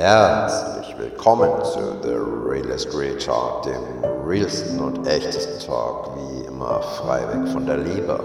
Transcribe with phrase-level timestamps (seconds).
[0.00, 2.14] Herzlich willkommen zu The
[2.48, 8.18] Realist Real Talk, dem realsten und echtesten Talk, wie immer frei weg von der Leber.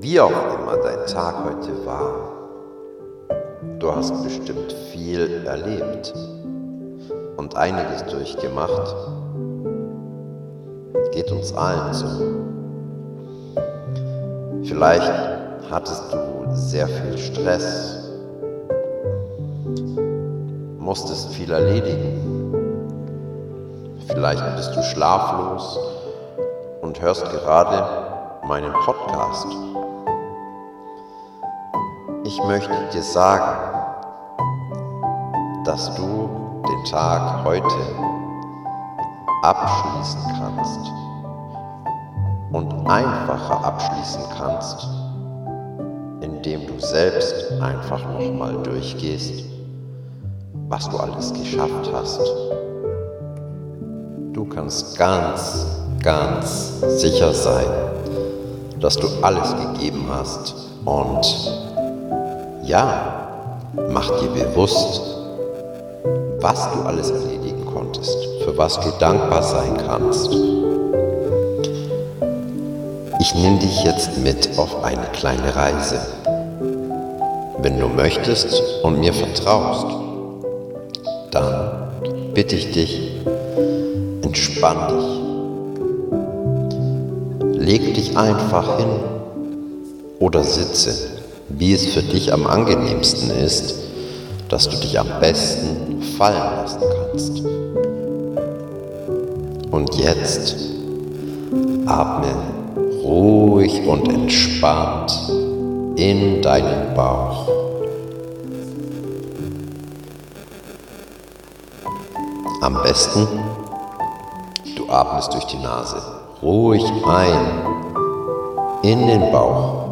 [0.00, 2.32] Wie auch immer dein Tag heute war,
[3.78, 6.12] du hast bestimmt viel erlebt
[7.36, 8.96] und einiges durchgemacht.
[11.12, 12.06] Geht uns allen so.
[14.64, 15.12] Vielleicht
[15.70, 18.01] hattest du sehr viel Stress
[20.78, 22.22] musstest viel erledigen.
[24.08, 25.78] Vielleicht bist du schlaflos
[26.82, 29.46] und hörst gerade meinen Podcast.
[32.24, 33.56] Ich möchte dir sagen,
[35.64, 36.28] dass du
[36.68, 37.66] den Tag heute
[39.42, 40.80] abschließen kannst
[42.52, 44.88] und einfacher abschließen kannst,
[46.20, 49.51] indem du selbst einfach nochmal durchgehst
[50.72, 52.22] was du alles geschafft hast.
[54.32, 55.66] Du kannst ganz,
[56.02, 57.66] ganz sicher sein,
[58.80, 60.54] dass du alles gegeben hast.
[60.86, 61.26] Und
[62.64, 63.28] ja,
[63.90, 65.02] mach dir bewusst,
[66.40, 70.32] was du alles erledigen konntest, für was du dankbar sein kannst.
[73.20, 76.00] Ich nehme dich jetzt mit auf eine kleine Reise.
[77.58, 80.01] Wenn du möchtest und mir vertraust,
[82.34, 83.20] bitte ich dich,
[84.22, 85.22] entspann dich.
[87.60, 88.88] Leg dich einfach hin
[90.18, 90.94] oder sitze,
[91.48, 93.74] wie es für dich am angenehmsten ist,
[94.48, 97.42] dass du dich am besten fallen lassen kannst.
[99.70, 100.56] Und jetzt
[101.86, 102.34] atme
[103.02, 105.12] ruhig und entspannt
[105.96, 107.61] in deinen Bauch.
[112.62, 113.26] Am besten,
[114.76, 115.96] du atmest durch die Nase
[116.40, 117.66] ruhig ein
[118.82, 119.88] in den Bauch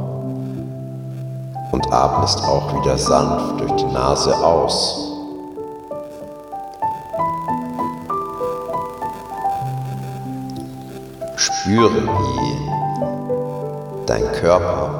[1.72, 5.10] und atmest auch wieder sanft durch die Nase aus.
[11.34, 12.70] Spüre, wie
[14.06, 14.90] dein Körper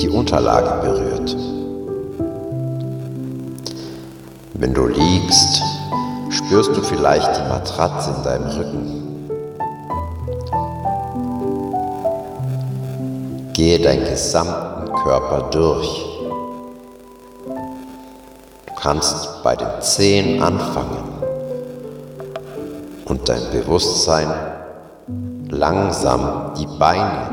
[0.00, 1.36] die Unterlage berührt.
[4.60, 5.62] Wenn du liegst,
[6.28, 9.30] spürst du vielleicht die Matratze in deinem Rücken.
[13.54, 16.04] Gehe deinen gesamten Körper durch.
[18.66, 21.08] Du kannst bei den Zehen anfangen
[23.06, 24.28] und dein Bewusstsein
[25.48, 27.30] langsam die Beine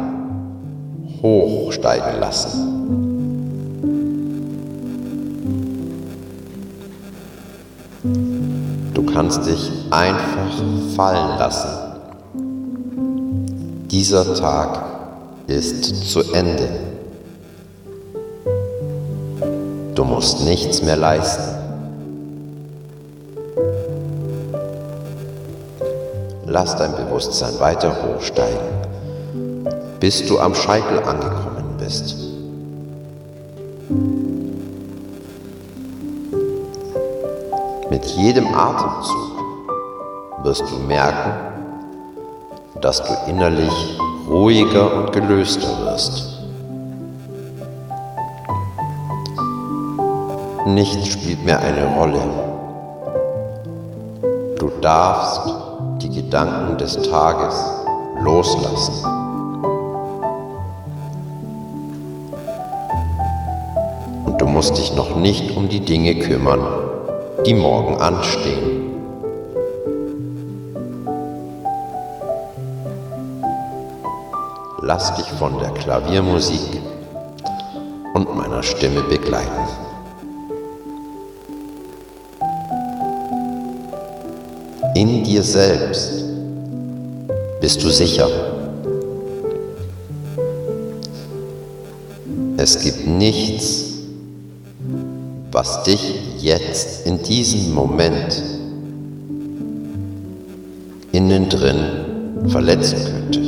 [1.22, 2.78] hochsteigen lassen.
[9.28, 10.64] Kannst dich einfach
[10.96, 11.68] fallen lassen.
[13.92, 14.86] Dieser Tag
[15.48, 16.70] ist zu Ende.
[19.96, 21.44] Du musst nichts mehr leisten.
[26.46, 28.58] Lass dein Bewusstsein weiter hochsteigen,
[30.00, 32.27] bis du am Scheitel angekommen bist.
[37.97, 39.44] Mit jedem Atemzug
[40.44, 41.31] wirst du merken,
[42.80, 43.74] dass du innerlich
[44.30, 46.44] ruhiger und gelöster wirst.
[50.68, 52.22] Nichts spielt mehr eine Rolle.
[54.59, 55.56] Du darfst
[56.00, 57.56] die Gedanken des Tages
[58.22, 58.94] loslassen.
[64.24, 66.87] Und du musst dich noch nicht um die Dinge kümmern,
[67.46, 68.88] die morgen anstehen.
[74.81, 76.81] Lass dich von der Klaviermusik
[78.14, 79.68] und meiner Stimme begleiten.
[84.95, 86.24] In dir selbst
[87.62, 88.28] bist du sicher.
[92.57, 93.97] Es gibt nichts,
[95.57, 98.44] was dich jetzt in diesem Moment
[101.12, 103.42] innen drin verletzen könnte.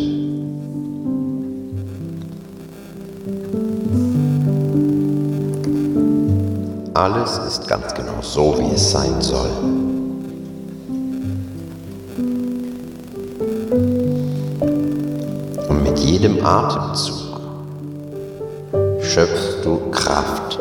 [6.95, 9.51] Alles ist ganz genau so, wie es sein soll.
[15.67, 17.39] Und mit jedem Atemzug
[18.99, 20.59] schöpfst du Kraft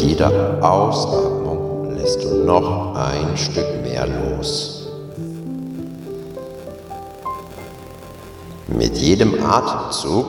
[0.00, 4.88] mit jeder Ausatmung lässt du noch ein Stück mehr los.
[8.68, 10.26] Mit jedem Atemzug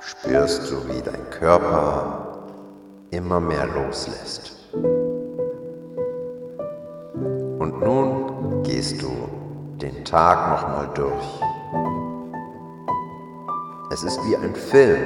[0.00, 2.44] spürst du, wie dein Körper
[3.10, 4.52] immer mehr loslässt.
[7.58, 9.47] Und nun gehst du
[9.80, 11.40] den Tag nochmal durch.
[13.92, 15.00] Es ist wie ein Film.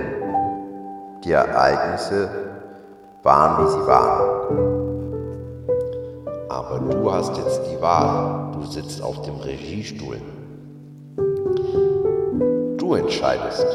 [1.25, 2.29] Die Ereignisse
[3.23, 4.83] waren, wie sie waren.
[6.49, 8.51] Aber du hast jetzt die Wahl.
[8.53, 10.21] Du sitzt auf dem Regiestuhl.
[12.79, 13.67] Du entscheidest,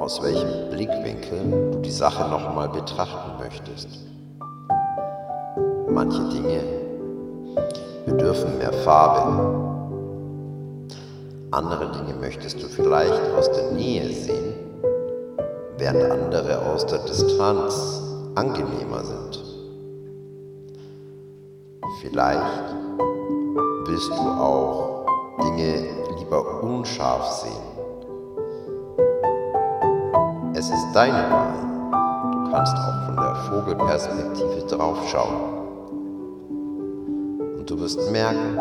[0.00, 3.88] aus welchem Blickwinkel du die Sache nochmal betrachten möchtest.
[5.88, 6.60] Manche Dinge
[8.06, 9.61] bedürfen mehr Farbe.
[11.52, 14.54] Andere Dinge möchtest du vielleicht aus der Nähe sehen,
[15.78, 18.02] während andere aus der Distanz
[18.34, 19.44] angenehmer sind.
[22.00, 22.74] Vielleicht
[23.86, 25.06] willst du auch
[25.42, 25.84] Dinge
[26.18, 27.72] lieber unscharf sehen
[30.62, 31.54] es ist deine Wahl.
[32.32, 35.36] Du kannst auch von der Vogelperspektive draufschauen.
[37.58, 38.60] Und du wirst merken,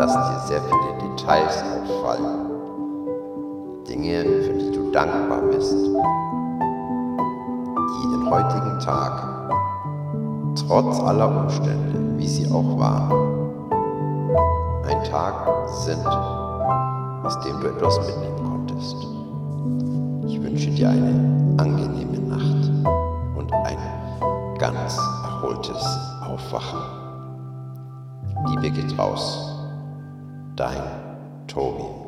[0.00, 2.48] dass dir sehr viele Details auffallen.
[3.86, 5.74] Dinge, für die du dankbar bist.
[7.92, 9.12] Die den heutigen Tag,
[10.66, 13.50] trotz aller Umstände, wie sie auch waren,
[14.88, 15.34] ein Tag
[15.66, 18.96] sind, aus dem du etwas mitnehmen konntest
[20.42, 22.70] wünsche dir eine angenehme Nacht
[23.36, 23.78] und ein
[24.58, 25.82] ganz erholtes
[26.26, 26.80] Aufwachen.
[28.46, 29.59] Liebe geht raus.
[30.60, 30.82] Dein
[31.46, 31.99] Tobi.